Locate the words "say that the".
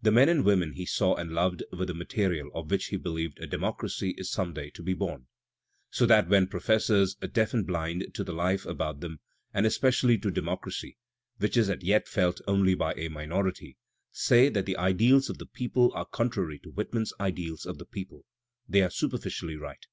14.10-14.78